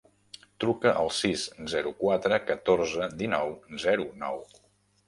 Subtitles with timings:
[0.63, 1.43] Truca al sis,
[1.75, 3.57] zero, quatre, catorze, dinou,
[3.87, 4.45] zero, nou.